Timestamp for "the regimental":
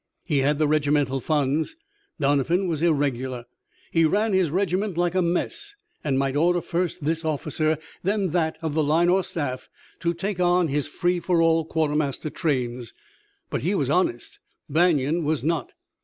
0.57-1.19